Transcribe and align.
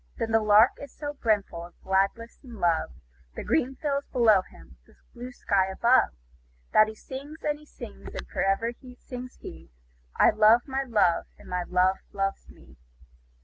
But 0.17 0.29
the 0.31 0.39
Lark 0.39 0.71
is 0.81 0.91
so 0.97 1.13
brimful 1.13 1.63
of 1.63 1.79
gladness 1.83 2.39
and 2.41 2.55
love, 2.59 2.89
The 3.35 3.43
green 3.43 3.75
fields 3.75 4.07
below 4.07 4.41
him, 4.41 4.77
the 4.87 4.95
blue 5.13 5.31
sky 5.31 5.67
above, 5.67 6.09
That 6.73 6.87
he 6.87 6.95
sings, 6.95 7.37
and 7.43 7.59
he 7.59 7.67
sings; 7.67 8.07
and 8.15 8.25
for 8.27 8.41
ever 8.43 8.73
sings 8.97 9.35
he 9.41 9.69
'I 10.15 10.31
love 10.31 10.61
my 10.67 10.81
Love, 10.85 11.27
and 11.37 11.47
my 11.47 11.61
Love 11.67 11.97
loves 12.13 12.49
me!' 12.49 12.77